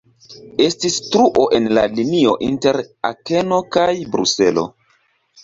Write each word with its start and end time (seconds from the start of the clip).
Estis 0.63 0.95
truo 1.15 1.43
en 1.57 1.67
la 1.79 1.83
linio 1.99 2.33
inter 2.47 2.81
Akeno 3.11 3.61
kaj 3.79 3.87
Bruselo. 4.17 4.67